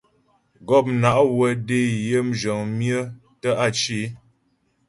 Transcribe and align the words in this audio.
Gɔpna' 0.67 1.25
wə́ 1.37 1.51
dé 1.67 1.79
yə 2.07 2.17
mzhəŋ 2.29 2.61
myə 2.77 2.99
tə́ 3.41 3.53
á 3.63 3.67
cyə 3.79 3.99
é. 4.05 4.07